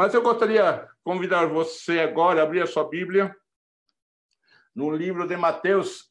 [0.00, 3.36] Mas eu gostaria de convidar você agora a abrir a sua Bíblia
[4.74, 6.10] no livro de Mateus.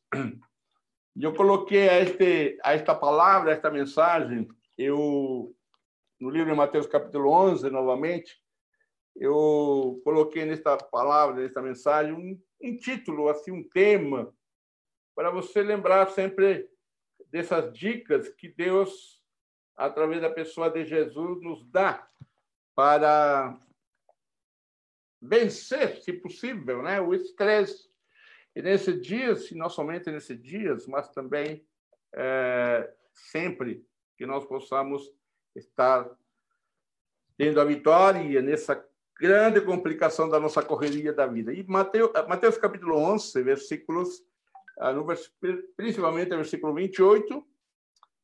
[1.20, 4.47] Eu coloquei a, este, a esta palavra, a esta mensagem,
[4.78, 5.56] eu
[6.20, 8.40] no livro de Mateus capítulo 11, novamente,
[9.15, 14.31] eu coloquei nesta palavra, nesta mensagem, um, um título, assim, um tema,
[15.15, 16.70] para você lembrar sempre
[17.31, 19.20] dessas dicas que Deus,
[19.76, 22.08] através da pessoa de Jesus, nos dá
[22.76, 23.60] para
[25.22, 27.90] vencer, se possível, né, o estresse.
[28.55, 31.66] E nesse dia, se não somente nesses dias, mas também
[32.14, 33.86] é, sempre
[34.18, 35.12] que nós possamos
[35.55, 36.09] estar
[37.38, 38.86] tendo a vitória nessa
[39.20, 41.54] grande complicação da nossa correria da vida.
[41.54, 44.23] E Mateus, Mateus capítulo 11, versículos,
[44.80, 44.94] ah,
[45.76, 47.45] principalmente versículo 28,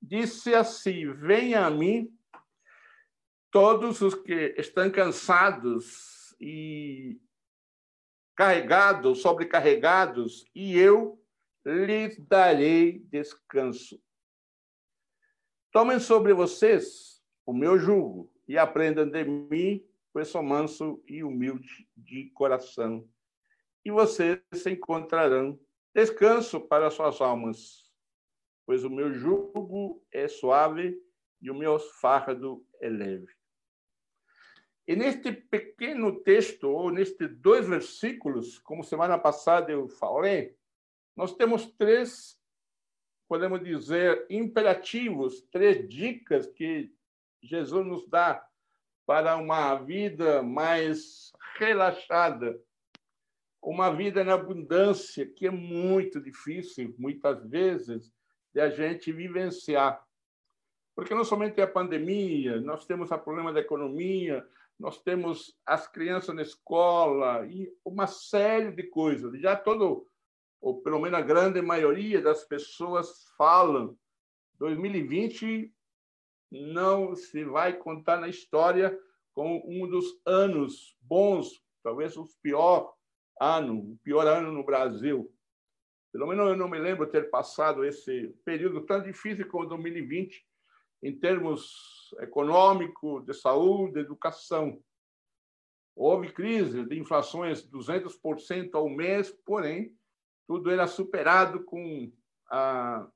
[0.02, 2.10] disse assim: Venha a mim
[3.52, 7.20] todos os que estão cansados e
[8.36, 11.22] carregados, sobrecarregados, e eu
[11.66, 14.02] lhes darei descanso.
[15.72, 21.88] Tomem sobre vocês o meu jugo e aprendam de mim, pois sou manso e humilde
[21.96, 23.08] de coração.
[23.84, 25.60] E vocês encontrarão
[25.94, 27.92] descanso para suas almas,
[28.66, 31.00] pois o meu jugo é suave
[31.42, 33.34] e o meu fardo é leve.
[34.88, 40.56] E neste pequeno texto, ou nestes dois versículos, como semana passada eu falei,
[41.16, 42.40] nós temos três
[43.28, 46.94] podemos dizer, imperativos, três dicas que
[47.42, 48.46] Jesus nos dá
[49.06, 52.60] para uma vida mais relaxada,
[53.62, 58.14] uma vida na abundância, que é muito difícil, muitas vezes,
[58.54, 60.04] de a gente vivenciar.
[60.96, 64.48] Porque não somente a pandemia, nós temos o problema da economia,
[64.80, 69.40] nós temos as crianças na escola e uma série de coisas.
[69.40, 70.08] Já todo
[70.66, 73.96] ou pelo menos a grande maioria das pessoas falam,
[74.58, 75.72] 2020
[76.52, 78.98] não se vai contar na história
[79.32, 82.96] como um dos anos bons, talvez o pior
[83.40, 85.32] ano, o pior ano no Brasil.
[86.12, 90.44] Pelo menos eu não me lembro ter passado esse período tão difícil como 2020,
[91.04, 94.82] em termos econômico, de saúde, de educação.
[95.96, 99.96] Houve crise de inflações 200% ao mês, porém,
[100.48, 102.12] tudo era superado com
[102.50, 103.08] a,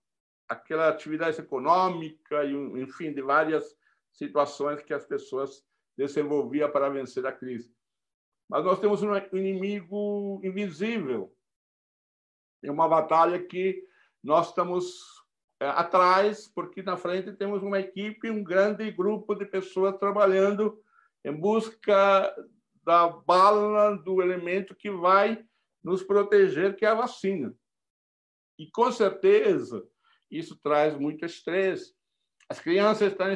[0.48, 3.78] aquela atividade econômica e, enfim, de várias
[4.12, 5.64] situações que as pessoas
[5.98, 7.74] desenvolviam para vencer a crise.
[8.50, 11.36] Mas nós temos um inimigo invisível.
[12.64, 13.86] É uma batalha que
[14.24, 15.20] nós estamos
[15.60, 20.82] atrás, porque na frente temos uma equipe, um grande grupo de pessoas trabalhando
[21.24, 22.34] em busca
[22.84, 25.44] da bala, do elemento que vai
[25.84, 27.54] nos proteger, que é a vacina.
[28.58, 29.86] E, com certeza,
[30.30, 31.94] isso traz muito estresse.
[32.48, 33.28] As crianças estão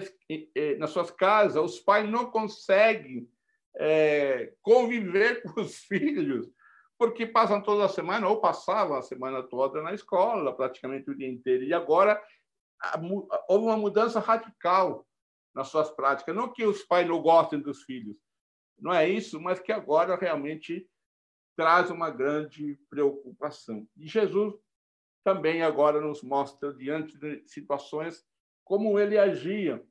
[0.79, 3.29] nas suas casas, os pais não conseguem
[3.75, 6.49] é, conviver com os filhos,
[6.97, 11.29] porque passam toda a semana, ou passavam a semana toda na escola, praticamente o dia
[11.29, 11.63] inteiro.
[11.63, 12.21] E agora
[13.47, 15.05] houve uma mudança radical
[15.53, 16.35] nas suas práticas.
[16.35, 18.17] Não que os pais não gostem dos filhos,
[18.79, 20.87] não é isso, mas que agora realmente
[21.55, 23.87] traz uma grande preocupação.
[23.95, 24.53] E Jesus
[25.23, 28.25] também agora nos mostra, diante de situações,
[28.65, 29.83] como ele agia.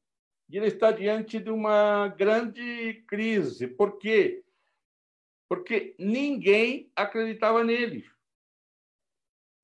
[0.50, 3.66] E ele está diante de uma grande crise.
[3.66, 4.41] Por quê?
[5.52, 8.06] Porque ninguém acreditava nele.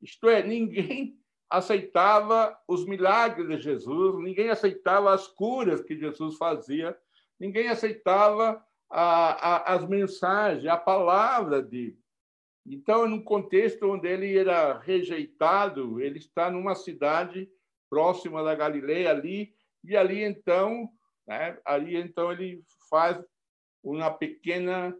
[0.03, 1.19] Isto é, ninguém
[1.49, 6.95] aceitava os milagres de Jesus, ninguém aceitava as curas que Jesus fazia,
[7.41, 11.99] ninguém aceitava a, a, as mensagens, a palavra dele.
[12.67, 17.51] Então, num contexto onde ele era rejeitado, ele está numa cidade
[17.89, 20.87] próxima da Galileia ali, e ali então,
[21.27, 23.19] né, ali então ele faz
[23.83, 24.95] uma pequena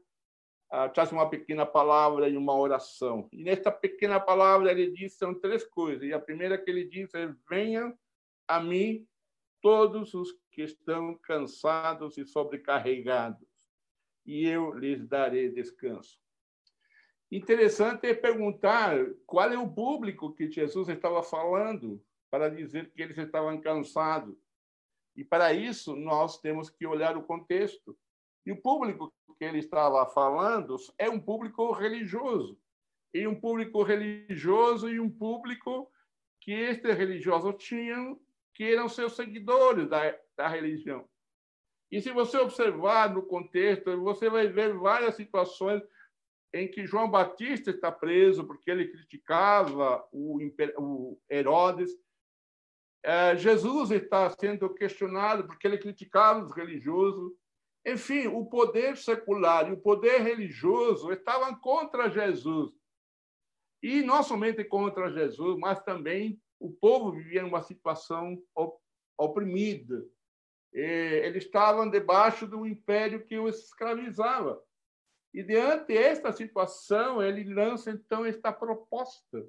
[0.93, 3.29] traz uma pequena palavra e uma oração.
[3.33, 6.03] E nesta pequena palavra ele diz são três coisas.
[6.03, 7.97] E a primeira que ele diz é: venham
[8.47, 9.07] a mim
[9.61, 13.47] todos os que estão cansados e sobrecarregados,
[14.25, 16.19] e eu lhes darei descanso.
[17.31, 23.19] Interessante é perguntar qual é o público que Jesus estava falando para dizer que eles
[23.19, 24.37] estavam cansados.
[25.15, 27.99] E para isso nós temos que olhar o contexto.
[28.49, 32.59] E o público que ele estava falando é um público religioso.
[33.13, 35.93] E um público religioso e um público
[36.41, 38.19] que este religioso tinham,
[38.55, 41.07] que eram seus seguidores da, da religião.
[41.93, 45.83] E se você observar no contexto, você vai ver várias situações
[46.55, 51.91] em que João Batista está preso porque ele criticava o, Herodes.
[53.05, 57.31] É, Jesus está sendo questionado porque ele criticava os religiosos.
[57.93, 62.71] Enfim, o poder secular e o poder religioso estavam contra Jesus.
[63.83, 68.43] E não somente contra Jesus, mas também o povo vivia numa situação
[69.17, 70.05] oprimida.
[70.73, 74.63] Eles estavam debaixo do império que os escravizava.
[75.33, 79.47] E diante desta situação, ele lança então esta proposta: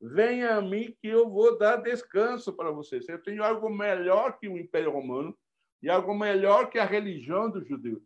[0.00, 3.08] venha a mim que eu vou dar descanso para vocês.
[3.08, 5.36] Eu tenho algo melhor que o Império Romano
[5.82, 8.02] e algo melhor que a religião dos judeus,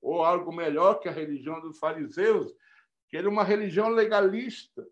[0.00, 2.52] ou algo melhor que a religião dos fariseus,
[3.08, 4.86] que era uma religião legalista.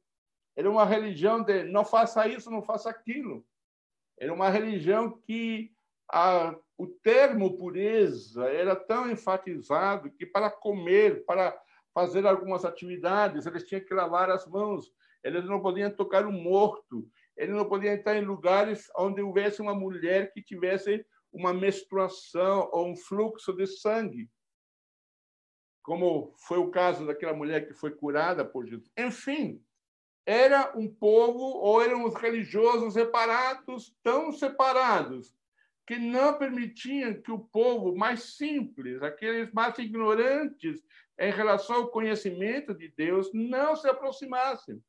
[0.56, 3.44] Era uma religião de não faça isso, não faça aquilo.
[4.18, 5.70] Era uma religião que
[6.10, 11.56] a, o termo pureza era tão enfatizado que para comer, para
[11.92, 14.92] fazer algumas atividades, eles tinham que lavar as mãos,
[15.22, 19.74] eles não podiam tocar um morto, eles não podiam estar em lugares onde houvesse uma
[19.74, 21.04] mulher que tivesse
[21.36, 24.30] uma menstruação ou um fluxo de sangue,
[25.82, 28.90] como foi o caso daquela mulher que foi curada por Jesus.
[28.96, 29.62] Enfim,
[30.24, 35.36] era um povo, ou eram os religiosos separados, tão separados,
[35.86, 40.82] que não permitiam que o povo mais simples, aqueles mais ignorantes
[41.18, 44.82] em relação ao conhecimento de Deus, não se aproximassem.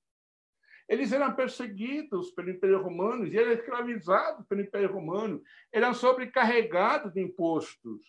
[0.88, 7.22] Eles eram perseguidos pelo Império Romano e eram escravizados pelo Império Romano, eram sobrecarregados de
[7.22, 8.02] impostos.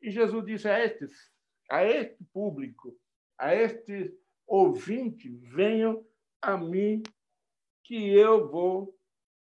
[0.00, 0.78] E Jesus disse a
[1.70, 2.96] a este público,
[3.38, 4.12] a este
[4.46, 6.04] ouvinte, venham
[6.42, 7.02] a mim
[7.84, 8.96] que eu vou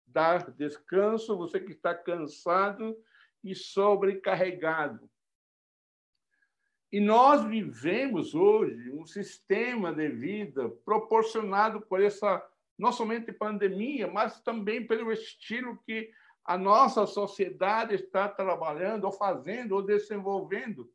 [0.05, 2.97] dar descanso, você que está cansado
[3.43, 5.09] e sobrecarregado.
[6.91, 12.43] E nós vivemos hoje um sistema de vida proporcionado por essa,
[12.77, 16.11] não somente pandemia, mas também pelo estilo que
[16.43, 20.91] a nossa sociedade está trabalhando, ou fazendo, ou desenvolvendo.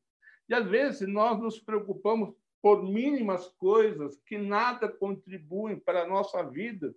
[0.49, 6.43] E às vezes nós nos preocupamos por mínimas coisas que nada contribuem para a nossa
[6.43, 6.95] vida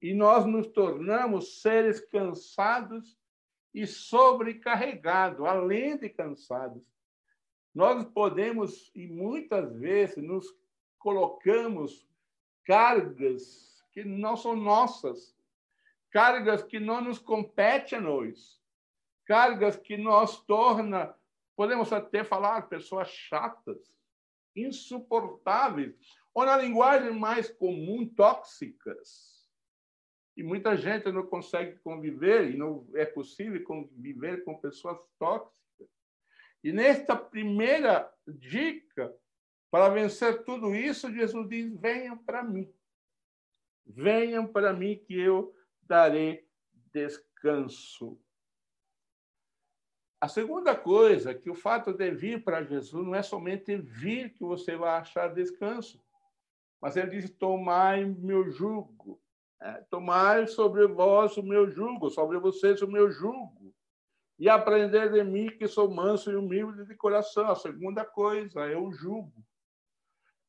[0.00, 3.16] e nós nos tornamos seres cansados
[3.72, 6.82] e sobrecarregados, além de cansados.
[7.74, 10.46] Nós podemos, e muitas vezes, nos
[10.98, 12.06] colocamos
[12.64, 15.36] cargas que não são nossas,
[16.10, 18.60] cargas que não nos competem a nós,
[19.24, 21.14] cargas que nos torna,
[21.56, 23.94] podemos até falar, pessoas chatas,
[24.54, 25.94] insuportáveis,
[26.34, 29.32] ou na linguagem mais comum, tóxicas
[30.36, 35.61] e muita gente não consegue conviver, e não é possível conviver com pessoas tóxicas.
[36.62, 39.14] E nesta primeira dica,
[39.70, 42.72] para vencer tudo isso, Jesus diz: venham para mim.
[43.84, 46.46] Venham para mim que eu darei
[46.92, 48.20] descanso.
[50.20, 54.44] A segunda coisa, que o fato de vir para Jesus não é somente vir que
[54.44, 56.00] você vai achar descanso,
[56.80, 59.20] mas ele diz: tomai meu jugo
[59.62, 63.61] é, tomai sobre vós o meu jugo, sobre vocês o meu jugo,
[64.42, 67.46] e aprender de mim que sou manso e humilde de coração.
[67.46, 69.46] A segunda coisa é o jugo.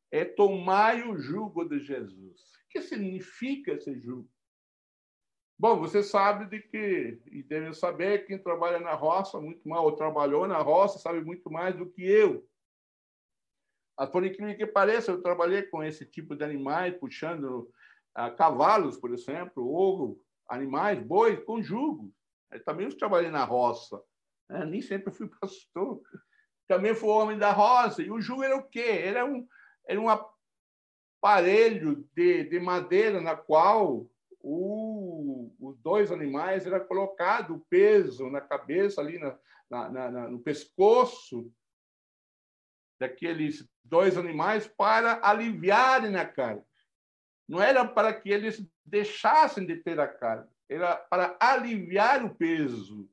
[0.10, 2.42] É tomar o jugo de Jesus.
[2.42, 4.28] O que significa esse jugo?
[5.60, 9.96] Bom, você sabe de que, e deve saber, quem trabalha na roça muito mal, ou
[9.96, 12.44] trabalhou na roça, sabe muito mais do que eu.
[13.96, 17.72] Mas, por incrível que pareça, eu trabalhei com esse tipo de animais, puxando
[18.40, 20.20] cavalos, por exemplo, ou
[20.50, 22.12] animais, bois, com jugo.
[22.54, 24.02] Eu também trabalhei na roça.
[24.50, 24.66] Né?
[24.66, 26.02] Nem sempre fui pastor.
[26.68, 28.02] Também fui homem da roça.
[28.02, 29.02] E o jugo era o quê?
[29.04, 29.48] Era um,
[29.88, 34.08] era um aparelho de, de madeira na qual
[34.40, 40.40] o, os dois animais era colocado o peso na cabeça, ali na, na, na, no
[40.40, 41.52] pescoço
[43.00, 46.66] daqueles dois animais para aliviarem na carga.
[47.48, 53.10] Não era para que eles deixassem de ter a carga, era para aliviar o peso.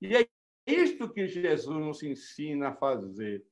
[0.00, 0.28] E é
[0.66, 3.44] isto que Jesus nos ensina a fazer.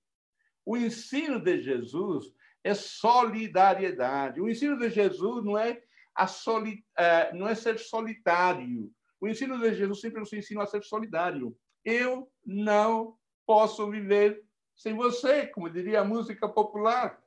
[0.65, 4.41] O ensino de Jesus é solidariedade.
[4.41, 5.83] O ensino de Jesus não é,
[6.15, 8.91] a soli, é, não é ser solitário.
[9.21, 11.57] O ensino de Jesus sempre nos ensina a ser solidário.
[11.85, 13.17] Eu não
[13.47, 14.43] posso viver
[14.75, 17.23] sem você, como diria a música popular.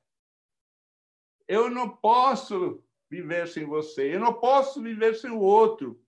[1.48, 6.00] Eu não posso viver sem você, eu não posso viver sem o outro.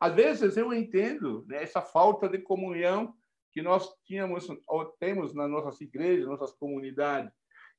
[0.00, 3.14] Às vezes eu entendo né, essa falta de comunhão
[3.52, 7.32] que nós tínhamos ou temos nas nossas igrejas, nossas comunidades.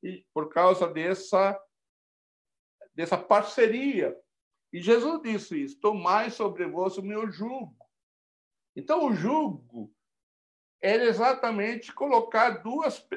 [0.04, 1.60] E por causa dessa
[2.98, 4.18] dessa parceria.
[4.74, 7.78] E Jesus disse isso: Tomai sobre vós o meu jugo.
[8.76, 9.94] Então, o jugo
[10.82, 13.08] era exatamente colocar duas,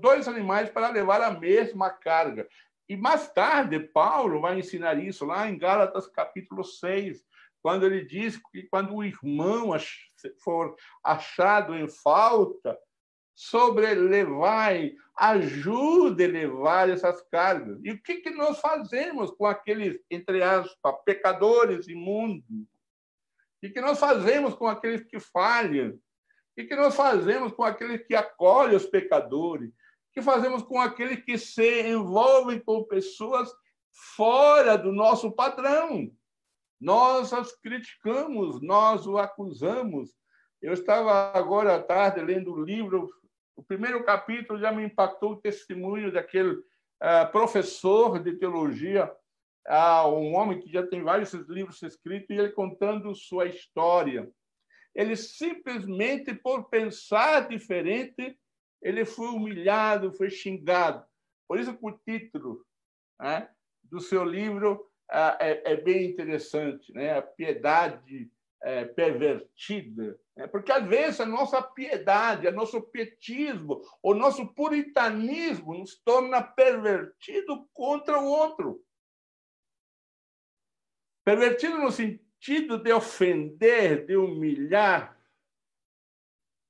[0.00, 2.48] dois animais para levar a mesma carga.
[2.88, 7.22] E mais tarde, Paulo vai ensinar isso lá em Gálatas capítulo 6,
[7.60, 9.72] quando ele diz que quando o irmão
[10.42, 12.78] for achado em falta,
[13.34, 17.78] sobrelevai, ajude a levar essas cargas.
[17.84, 22.44] E o que, que nós fazemos com aqueles, entre aspas, pecadores imundos?
[23.62, 25.90] O que, nós fazemos com aqueles que falham?
[26.58, 29.70] O que nós fazemos com aqueles que acolhem os pecadores?
[30.12, 33.52] Que fazemos com aqueles que se envolvem com pessoas
[34.16, 36.10] fora do nosso padrão.
[36.80, 40.10] Nós as criticamos, nós o acusamos.
[40.62, 43.10] Eu estava agora à tarde lendo o livro,
[43.56, 49.12] o primeiro capítulo já me impactou o testemunho daquele uh, professor de teologia,
[49.68, 54.30] uh, um homem que já tem vários livros escritos, e ele contando sua história.
[54.94, 58.38] Ele simplesmente, por pensar diferente,
[58.82, 61.04] ele foi humilhado, foi xingado.
[61.46, 62.64] Por isso que o título
[63.20, 63.48] né,
[63.82, 67.16] do seu livro é, é, bem interessante, né?
[67.16, 68.30] A piedade
[68.62, 70.20] é, pervertida.
[70.36, 70.46] Né?
[70.46, 77.66] Porque, às vezes, a nossa piedade, o nosso pietismo, o nosso puritanismo nos torna pervertido
[77.72, 78.84] contra o outro.
[81.24, 85.18] Pervertido no sentido de ofender, de humilhar,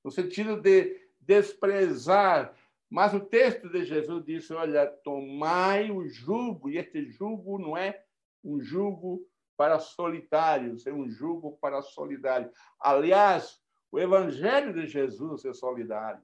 [0.05, 0.98] no sentido de
[1.29, 2.55] desprezar.
[2.91, 8.03] Mas o texto de Jesus disse: Olha, tomai o jugo, e este jugo não é
[8.43, 9.21] um jugo
[9.57, 12.51] para solitários, é um jugo para solidários.
[12.81, 13.61] Aliás,
[13.93, 16.23] o evangelho de Jesus é solidário.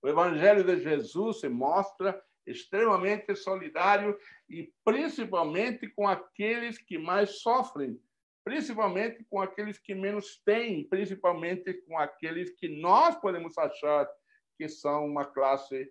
[0.00, 4.16] O evangelho de Jesus se mostra extremamente solidário
[4.48, 7.98] e principalmente com aqueles que mais sofrem,
[8.44, 14.08] principalmente com aqueles que menos têm, principalmente com aqueles que nós podemos achar
[14.56, 15.90] que são uma classe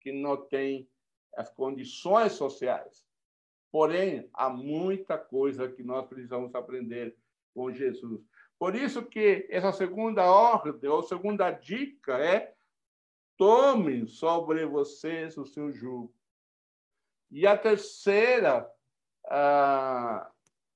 [0.00, 0.88] que não tem
[1.34, 3.06] as condições sociais.
[3.70, 7.16] Porém, há muita coisa que nós precisamos aprender
[7.54, 8.22] com Jesus.
[8.58, 12.54] Por isso que essa segunda ordem, ou segunda dica é
[13.36, 16.14] tomem sobre vocês o seu jugo.
[17.30, 18.70] E a terceira
[19.26, 20.30] a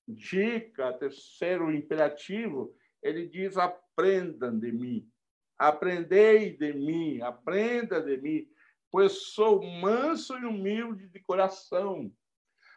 [0.06, 5.10] dica, terceiro imperativo, ele diz: aprendam de mim.
[5.58, 8.46] Aprendei de mim, aprenda de mim,
[8.90, 12.12] pois sou manso e humilde de coração.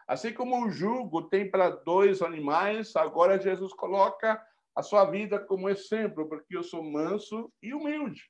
[0.07, 4.43] Assim como o jugo tem para dois animais, agora Jesus coloca
[4.75, 8.23] a sua vida como exemplo, porque eu sou manso e humilde.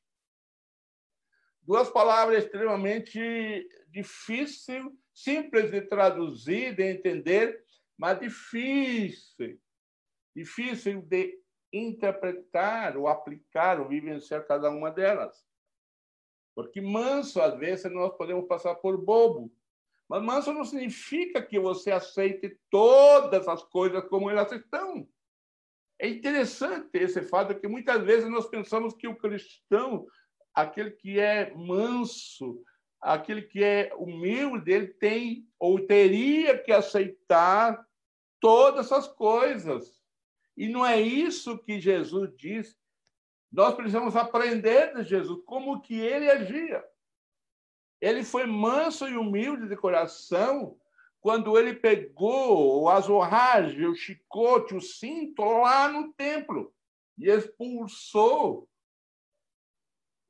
[1.61, 7.63] Duas palavras extremamente difícil, simples de traduzir, de entender,
[7.99, 9.59] mas difícil,
[10.33, 11.37] difícil de
[11.71, 15.45] interpretar ou aplicar ou vivenciar cada uma delas.
[16.55, 19.53] Porque manso, às vezes, nós podemos passar por bobo.
[20.07, 25.05] Mas manso não significa que você aceite todas as coisas como elas estão.
[25.99, 30.07] É interessante esse fato que muitas vezes nós pensamos que o cristão,
[30.53, 32.63] aquele que é manso,
[33.01, 37.88] aquele que é humilde, ele tem ou teria que aceitar
[38.39, 39.99] todas as coisas.
[40.55, 42.77] E não é isso que Jesus diz.
[43.51, 46.83] Nós precisamos aprender de Jesus como que ele agia.
[48.01, 50.77] Ele foi manso e humilde de coração
[51.21, 56.73] quando ele pegou o azorrage, o chicote, o cinto lá no templo
[57.19, 58.69] e expulsou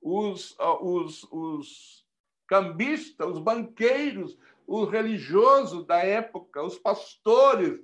[0.01, 2.05] os, os, os
[2.47, 7.79] cambistas, os banqueiros, os religiosos da época, os pastores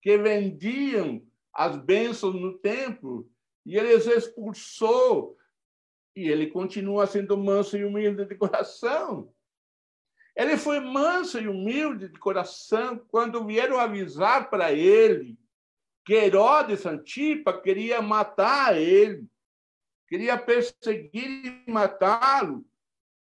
[0.00, 3.28] que vendiam as bênçãos no templo,
[3.66, 5.36] e ele os expulsou.
[6.14, 9.32] E ele continua sendo manso e humilde de coração.
[10.36, 15.36] Ele foi manso e humilde de coração quando vieram avisar para ele
[16.08, 19.26] que Herodes Antipa queria matar ele,
[20.08, 22.64] queria perseguir e matá-lo.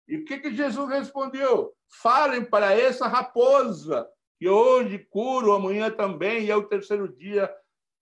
[0.07, 1.75] E o que, que Jesus respondeu?
[1.89, 4.07] Falem para essa raposa
[4.37, 7.53] que hoje curo, amanhã também, e é o terceiro dia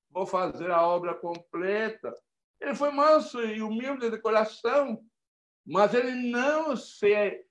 [0.10, 2.13] vou fazer a obra completa.
[2.60, 5.04] Ele foi manso e humilde de coração,
[5.65, 7.44] mas ele não se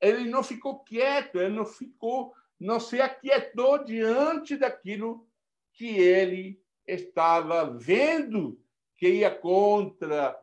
[0.00, 5.28] ele não ficou quieto, ele não ficou, não se aquietou diante daquilo
[5.72, 8.60] que ele estava vendo
[8.96, 10.38] que ia contra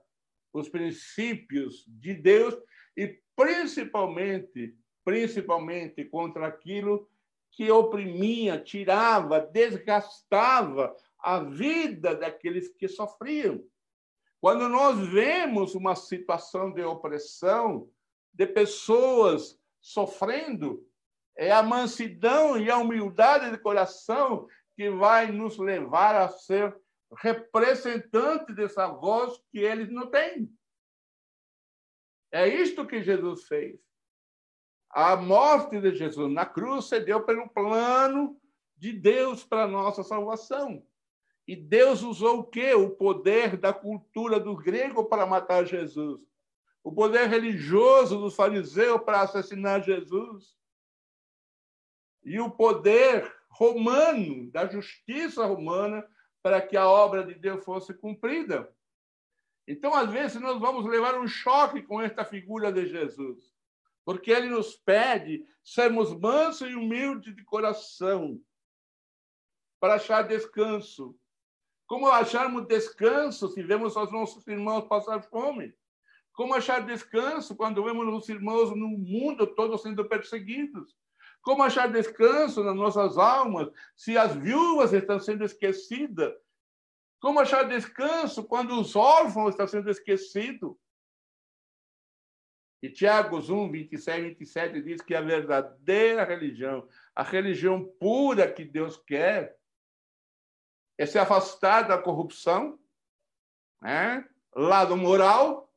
[0.54, 2.56] os princípios de Deus
[2.96, 7.10] e principalmente, principalmente contra aquilo
[7.55, 13.63] que oprimia, tirava, desgastava a vida daqueles que sofriam.
[14.41, 17.89] Quando nós vemos uma situação de opressão,
[18.33, 20.85] de pessoas sofrendo,
[21.38, 26.77] é a mansidão e a humildade de coração que vai nos levar a ser
[27.17, 30.53] representante dessa voz que eles não têm.
[32.31, 33.79] É isto que Jesus fez.
[34.89, 38.39] A morte de Jesus na cruz se deu pelo plano
[38.77, 40.86] de Deus para a nossa salvação.
[41.48, 42.74] E Deus usou o quê?
[42.74, 46.22] O poder da cultura do grego para matar Jesus.
[46.84, 50.56] O poder religioso dos fariseus para assassinar Jesus.
[52.24, 56.06] E o poder romano, da justiça romana,
[56.42, 58.72] para que a obra de Deus fosse cumprida.
[59.68, 63.54] Então, às vezes, nós vamos levar um choque com esta figura de Jesus,
[64.05, 68.39] porque ele nos pede sermos mansos e humildes de coração
[69.79, 71.17] para achar descanso.
[71.88, 75.74] Como acharmos descanso se vemos os nossos irmãos passar fome?
[76.33, 80.95] Como achar descanso quando vemos os irmãos no mundo todos sendo perseguidos?
[81.41, 86.33] Como achar descanso nas nossas almas se as viúvas estão sendo esquecidas?
[87.19, 90.75] Como achar descanso quando os órfãos estão sendo esquecidos?
[92.86, 98.63] E Tiago 1, 26 e 27 diz que a verdadeira religião, a religião pura que
[98.63, 99.58] Deus quer,
[100.96, 102.80] é se afastar da corrupção,
[103.82, 104.24] né?
[104.54, 105.68] lado moral,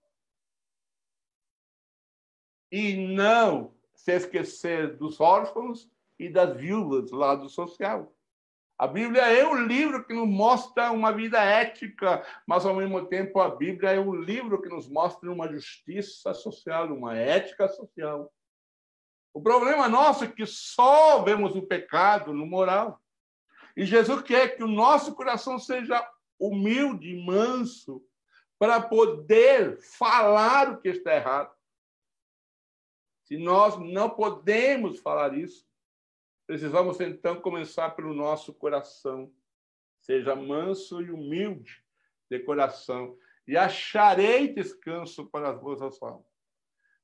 [2.70, 8.14] e não se esquecer dos órfãos e das viúvas, lado social.
[8.78, 13.40] A Bíblia é um livro que nos mostra uma vida ética, mas ao mesmo tempo
[13.40, 18.32] a Bíblia é um livro que nos mostra uma justiça social, uma ética social.
[19.34, 23.02] O problema nosso é que só vemos o pecado no moral.
[23.76, 28.00] E Jesus quer que o nosso coração seja humilde, manso,
[28.60, 31.52] para poder falar o que está errado.
[33.24, 35.67] Se nós não podemos falar isso,
[36.48, 39.30] Precisamos então começar pelo nosso coração.
[40.00, 41.84] Seja manso e humilde
[42.30, 46.26] de coração, e acharei descanso para as vossas almas.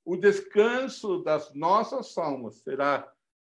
[0.03, 3.13] O descanso das nossas almas será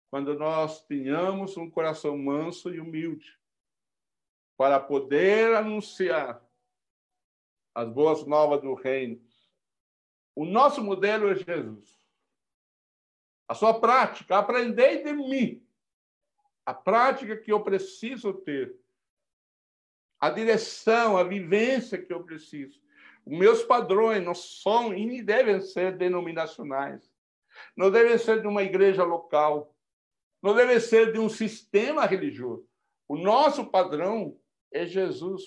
[0.09, 3.39] quando nós tenhamos um coração manso e humilde,
[4.57, 6.43] para poder anunciar
[7.75, 9.23] as boas novas do reino.
[10.33, 11.99] O nosso modelo é Jesus.
[13.47, 15.64] A sua prática, aprendei de mim,
[16.65, 18.75] a prática que eu preciso ter,
[20.19, 22.81] a direção, a vivência que eu preciso.
[23.25, 27.11] Os meus padrões não são e nem devem ser denominacionais.
[27.75, 29.75] Não devem ser de uma igreja local.
[30.41, 32.67] Não devem ser de um sistema religioso.
[33.07, 34.39] O nosso padrão
[34.71, 35.43] é Jesus.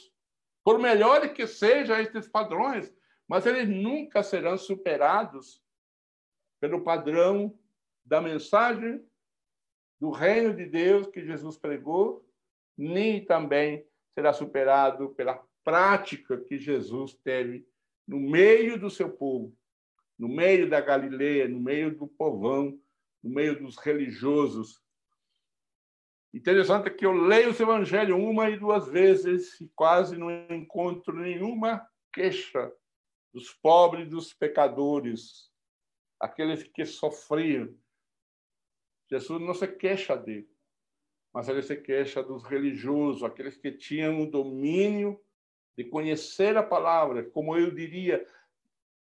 [0.63, 2.93] Por melhores que sejam estes padrões,
[3.27, 5.63] mas eles nunca serão superados
[6.61, 7.59] pelo padrão
[8.05, 9.05] da mensagem
[10.01, 12.25] do reino de Deus que Jesus pregou,
[12.77, 13.85] nem também
[14.15, 17.67] será superado pela prática que Jesus teve
[18.07, 19.55] no meio do seu povo,
[20.19, 22.81] no meio da Galileia, no meio do povão,
[23.23, 24.83] no meio dos religiosos.
[26.33, 31.87] Interessante que eu leio o Evangelho uma e duas vezes e quase não encontro nenhuma
[32.13, 32.73] queixa
[33.33, 35.51] dos pobres, dos pecadores,
[36.21, 37.75] aqueles que sofriam,
[39.11, 40.51] Jesus não se queixa dele,
[41.33, 45.21] mas ele se queixa dos religiosos, aqueles que tinham o domínio
[45.77, 47.25] de conhecer a palavra.
[47.31, 48.27] Como eu diria,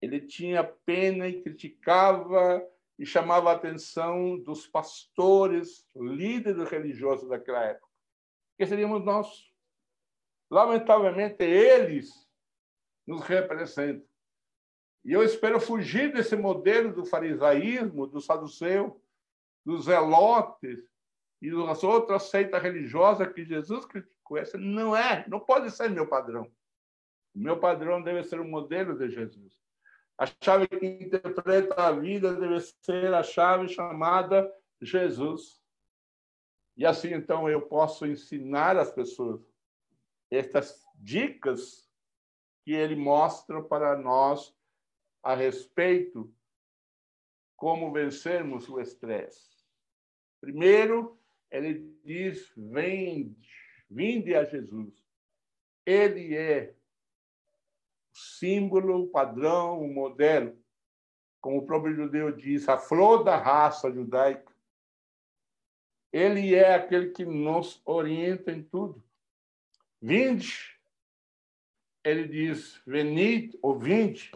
[0.01, 2.64] ele tinha pena e criticava
[2.99, 7.88] e chamava a atenção dos pastores, líderes religiosos daquela época,
[8.59, 9.51] que seríamos nós.
[10.51, 12.29] Lamentavelmente, eles
[13.07, 14.07] nos representam.
[15.05, 19.01] E eu espero fugir desse modelo do farisaísmo, do saduceu,
[19.67, 20.89] dos zelotes
[21.43, 24.39] e das outras seitas religiosas que Jesus criticou.
[24.39, 26.45] Essa não é, não pode ser meu padrão.
[27.35, 29.61] O meu padrão deve ser o modelo de Jesus.
[30.17, 34.51] A chave que interpreta a vida deve ser a chave chamada
[34.81, 35.61] Jesus.
[36.77, 39.41] E assim, então, eu posso ensinar as pessoas
[40.31, 41.91] estas dicas
[42.65, 44.55] que ele mostra para nós
[45.23, 46.33] a respeito
[47.57, 49.56] como vencermos o estresse.
[50.47, 51.19] Primeiro,
[51.51, 53.51] ele diz: vende,
[53.91, 54.95] vinde a Jesus.
[55.85, 56.73] Ele é
[58.15, 60.57] símbolo, o padrão, o modelo.
[61.41, 64.55] Como o próprio judeu diz, a flor da raça judaica.
[66.13, 69.03] Ele é aquele que nos orienta em tudo.
[70.01, 70.79] Vinde,
[72.05, 74.31] ele diz, venid, ou vinde,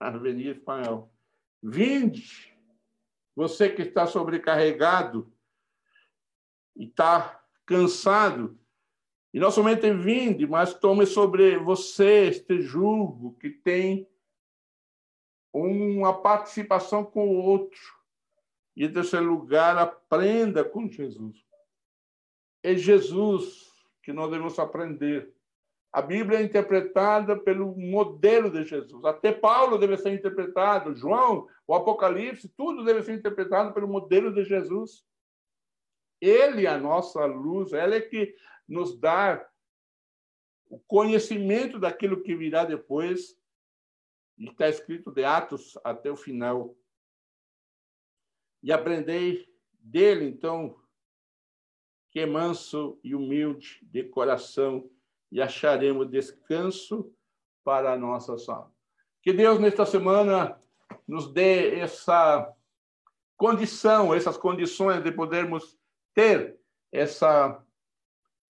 [0.20, 1.08] vende espanhol.
[1.62, 2.52] Vinde,
[3.36, 5.32] você que está sobrecarregado
[6.76, 8.58] e está cansado,
[9.32, 14.06] e não somente vinde, mas tome sobre você este jugo que tem
[15.52, 17.80] uma participação com o outro.
[18.76, 21.44] E, em terceiro lugar, aprenda com Jesus.
[22.62, 23.70] É Jesus
[24.02, 25.32] que nós devemos aprender.
[25.92, 29.04] A Bíblia é interpretada pelo modelo de Jesus.
[29.04, 34.42] Até Paulo deve ser interpretado, João, o Apocalipse, tudo deve ser interpretado pelo modelo de
[34.44, 35.04] Jesus.
[36.22, 38.32] Ele a nossa luz, ela é que
[38.68, 39.44] nos dá
[40.70, 43.36] o conhecimento daquilo que virá depois.
[44.38, 46.76] E está escrito de Atos até o final.
[48.62, 50.80] E aprendei dele, então,
[52.08, 54.88] que é manso e humilde de coração,
[55.32, 57.12] e acharemos descanso
[57.64, 58.72] para a nossa alma.
[59.20, 60.56] Que Deus, nesta semana,
[61.06, 62.54] nos dê essa
[63.36, 65.81] condição, essas condições de podermos
[66.14, 66.58] ter
[66.90, 67.62] essa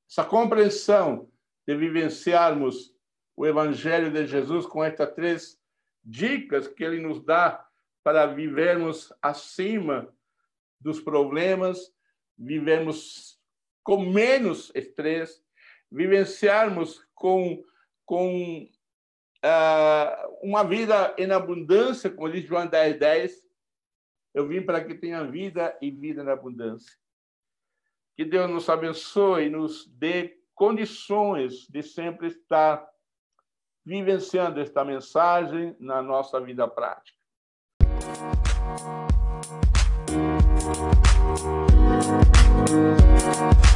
[0.08, 1.30] essa compreensão
[1.66, 2.94] de vivenciarmos
[3.34, 5.58] o Evangelho de Jesus com estas três
[6.04, 7.66] dicas que ele nos dá
[8.02, 10.12] para vivermos acima
[10.78, 11.94] dos problemas,
[12.36, 13.40] vivemos
[13.82, 15.42] com menos estresse,
[15.90, 17.64] vivenciarmos com,
[18.04, 18.68] com
[19.44, 23.42] uh, uma vida em abundância, como diz João 10, 10.
[24.34, 27.01] Eu vim para que tenha vida e vida na abundância.
[28.22, 32.88] Que Deus nos abençoe e nos dê condições de sempre estar
[33.84, 37.18] vivenciando esta mensagem na nossa vida prática.
[42.70, 43.71] Música